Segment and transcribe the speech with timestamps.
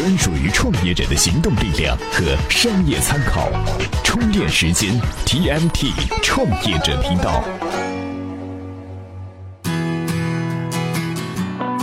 [0.00, 3.50] 专属于创业者的行动力量和商业参考。
[4.02, 5.92] 充电时间，TMT
[6.22, 7.44] 创业者频道。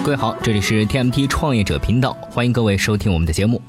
[0.04, 3.62] 各位好，这里是 TMT 创业者频道，欢迎各位收听我们的节目。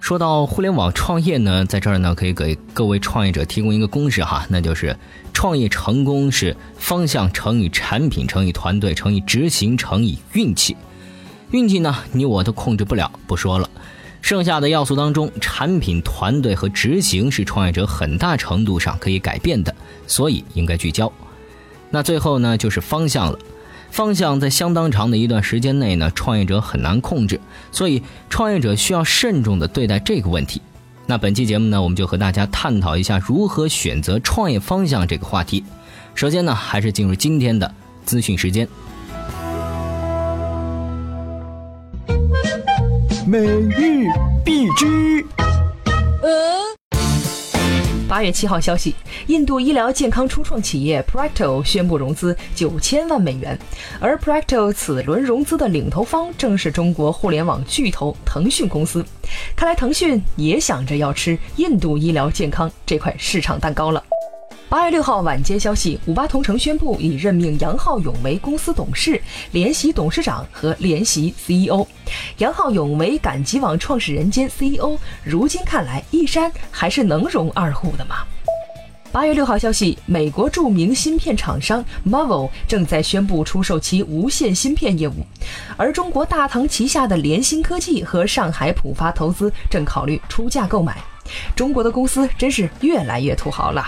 [0.00, 4.96] 说到互联网创业呢，在这儿呢可以给各位创业者提供一个公式哈，那就是
[5.32, 10.76] 创业成功是方向乘以产品乘以团队乘以执行乘以运气。
[11.52, 13.68] 运气呢，你我都控制不了，不说了。
[14.22, 19.74] 剩下的要素当中，产品、团队和执行是创业者很大程度上可以改变的，
[20.06, 21.12] 所以应该聚焦。
[21.90, 23.38] 那最后呢，就是方向了。
[23.90, 27.38] 方向在相当长的一段时间内呢，创业者很难控制，
[27.70, 30.62] 所以创业者需要慎重的对待这个问题。
[31.04, 35.62] 那本期节目呢，我们就和大家探讨一下如何选择创业方向这个话题。
[36.14, 37.74] 首先呢，还是进入今天的
[38.06, 38.66] 资讯时间。
[43.32, 44.10] 每日
[44.44, 45.24] 必知。
[48.06, 48.94] 八月七号消息，
[49.26, 53.58] 印度医疗健康初创企业 Practo 宣布融资九千万美元，
[53.98, 59.02] 而 Practo 此轮融资的领投方正是中国互联网巨头腾讯公司。
[59.56, 64.04] 看来腾讯也想着要吃印度医疗健康这块市场蛋糕了。
[64.72, 69.20] 八月六号晚间消息，五八同城宣布已任命杨浩勇为公司董事、
[69.50, 71.86] 联席董事长和联席 CEO。
[72.38, 74.96] 杨浩勇为赶集网创始人兼 CEO。
[75.22, 78.24] 如今看来，一山还是能容二虎的嘛。
[79.12, 85.16] 八月六号消息，美国著名芯片厂商 Marvel 正在宣布出售其无线芯片业务，
[85.76, 90.96] 而中国大唐旗下的联芯科技和上海浦发投资正考虑出价购买。
[91.54, 93.84] 中国的公司真是越来越土豪了。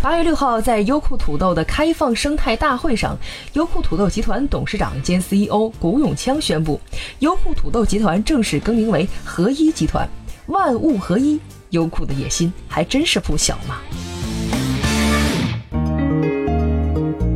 [0.00, 3.18] 八月六号，在优酷土豆的开放生态大会上，
[3.54, 6.80] 优酷土豆集团董事长兼 CEO 古永锵宣布，
[7.18, 10.08] 优酷土豆集团正式更名为合一集团，
[10.46, 11.40] 万物合一。
[11.70, 13.80] 优酷的野心还真是不小嘛！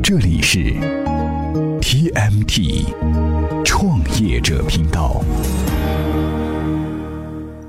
[0.02, 0.58] 这里是
[1.82, 2.86] TMT
[3.62, 5.20] 创业者频道，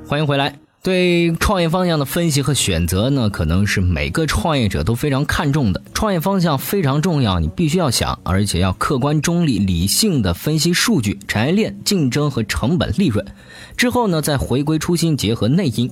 [0.07, 0.55] 欢迎回来。
[0.83, 5.81] 对创业方向的分析和选择呢，可能是每个创业者都非常看重的。
[5.93, 13.25] 创业方向非常重要，你必须要想，而且要客观中立、理性的分析数据、产业链、竞争和成本、利润。
[13.77, 15.89] 之后呢，再回归初心，结合内因。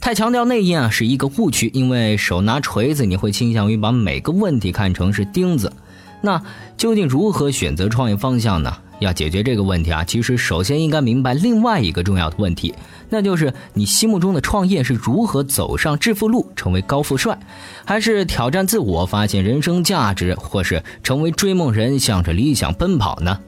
[0.00, 5.72] 太强调内因啊，是一个误区，因为手拿锤子，你会倾向于把每个问题看成是钉子。
[6.20, 6.40] 那
[6.76, 8.72] 究竟如何选择创业方向呢？
[9.02, 12.74] 要解决这个问题啊，其实首先应该明白另外一个重要的问题，
[13.08, 17.38] 那就是你心目中的创业是如何走上致富路，成为高富帅，
[17.84, 23.38] 还是挑战自我，发现人生价值，或是成为追梦人，向着理想奔跑呢？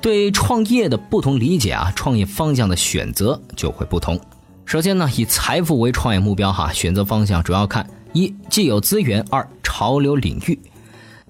[0.00, 4.20] 对创业的不同理解啊，创业方向的选择就会不同。
[4.64, 10.58] 首先呢，以财富为创业目标哈，选择方向主要看一既有资源，二潮流领域。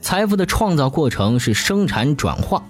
[0.01, 2.63] 财富的创造过程是生产转化，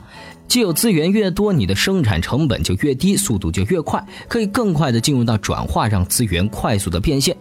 [0.49, 7.37] 既有资源越多，你的生产成本就越低，速度就越快，可以更快的进入到转化，让资源快速的变现。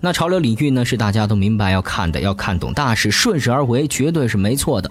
[0.00, 4.90] 那潮流领域呢，是大家都明白要看的，要看懂大势，顺势而为，绝对是没错的。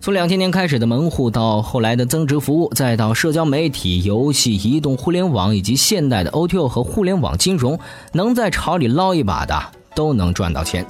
[0.00, 7.78] 从两千年开始的门户，到后来的增值服务，再到社交媒体、游戏、移动互联网，以及现代的 O T O 和互联网金融，
[8.12, 9.62] 能在潮里捞一把的，
[9.94, 10.84] 都能赚到钱。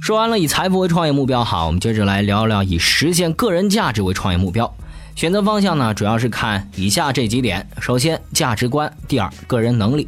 [0.00, 4.72] 说完了以财富为创业目标，好，我们接着来聊聊以实现个人价值为创业目标。
[5.16, 10.06] 选择方向呢，主要是看以下这几点：首先，价值观；第二，个人能力。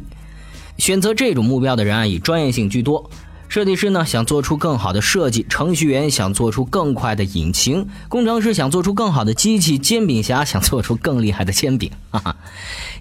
[0.77, 3.09] 选择这种目标的人啊，以专业性居多。
[3.47, 11.89] 设计师呢，想做出更好的设计；程序员想做出更快的引擎；工程师想做出更好的机器；煎饼侠 想做出更厉害的煎饼。
[12.11, 12.35] 哈哈，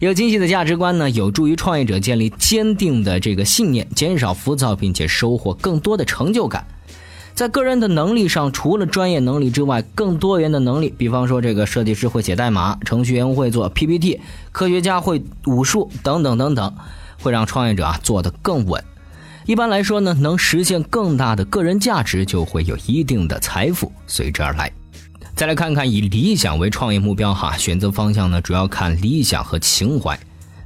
[0.00, 6.66] 有精细的价值观呢，有助于创业者建立坚定的这个信念，减少浮躁，并且收获更多的成就感。
[7.38, 16.74] 在个人的能力上，除了专业能力之外，更多元的能力，比方说这个设计师会写代码，程序员会做 PPT，科学家会武术等等等等，
[17.22, 18.82] 会让创业者啊做得更稳。
[19.46, 24.72] 一般来说呢，能实现更大的个人价值，就会有一定的财富随之而来。
[25.36, 30.18] 再来看看以理想为创业目标哈，选择方向呢，主要看理想和情怀。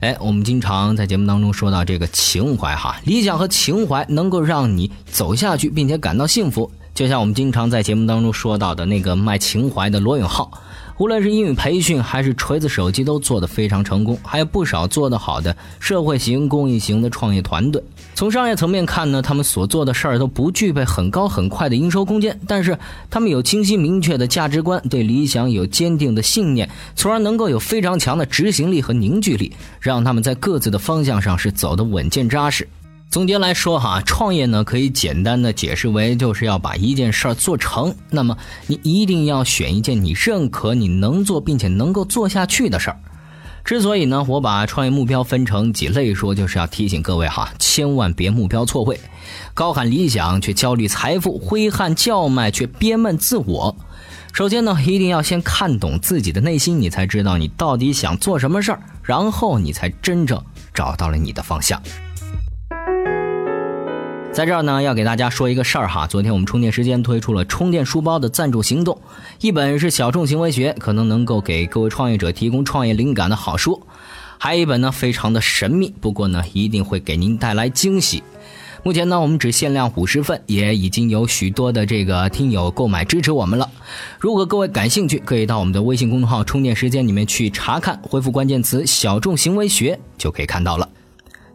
[0.03, 6.69] 哎，我们经常在节目当中说到这个情怀哈，理想和情怀能够让你走下去，并且感到幸福。
[6.93, 10.51] 就像我们经常在节目当中说到的那个卖情怀的罗永浩，
[10.99, 17.83] 无论是英语培训还是锤子手机都做得非常成功，还有不少做得好的社会型、公益型的创业团队。
[18.15, 22.79] 从商业层面看呢，他们所做的事儿都不具备很高很快的营收空间，但是
[23.11, 32.69] 他们有清晰明确的价值观，对理想有坚定的信念，从而能够有非常强的执行力和凝聚力，让他们在各自的方向上是走得稳健扎实。
[33.13, 37.95] 总结来说哈，创业呢可以简单的解释为就是要把一件事儿做成。
[38.09, 38.39] 那么
[38.69, 42.99] 你一定要选一件你认可、你能做并且能够做下去的事儿。
[43.67, 48.99] 之所以呢，我把创业目标分成几类说，就是要提醒各位哈，千万别目标错位，
[49.53, 53.77] 高喊理想却焦虑财富，挥汗叫卖却憋闷自我。
[54.33, 60.43] 首先呢，一定要先看懂自己的内心，你才知道你到底想做什么事儿，然后你才真正
[60.73, 61.79] 找到了你的方向。
[64.33, 66.07] 在这儿呢，要给大家说一个事儿哈。
[66.07, 68.99] 昨天我们充电时间推出了充电书包的赞助行动，
[69.43, 73.79] 一本是《小众行为学》，可能能够给各位创业者提供创业灵感的好书；
[74.39, 78.23] 还有一本呢，非常的神秘，不过呢，一定会给您带来惊喜。
[78.83, 83.69] 目前呢，我们只限量五十份，也已经有许多的这个听友购买支持我们了。
[84.19, 90.89] 如果各位感兴趣，可以到我们的微信公众号“充电时间”里面去查看，回复关键词“小众行为学”就可以看到了。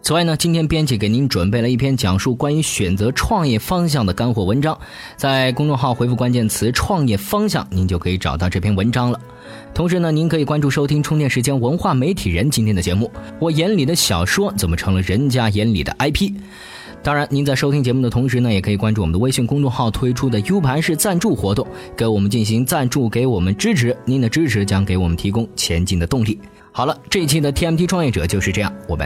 [0.08, 4.80] 此外呢，今天编辑给您准备了一篇讲述关于选择创业方向的干货文章，
[5.18, 9.20] 在公众号回复关键词“创业方向”，您就可以找到这篇文章了。
[9.74, 13.12] 同时呢，您可以关注收听充电时间文化媒体人今天的节目。
[13.38, 16.32] 我眼里的小说怎么成了人家眼里的 IP？
[17.04, 21.68] 当然，您在收听节目的同时呢，也可以关注我们的微信公众号推出的 U 盘式赞助活动，
[21.98, 23.94] 给我们进行赞助，给我们支持。
[24.06, 26.40] 您的支持将给我们提供前进的动力。
[26.72, 29.06] 好了，这一期的 TMT 创业者就是这样，我们。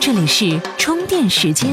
[0.00, 1.68] 这里是充电时间。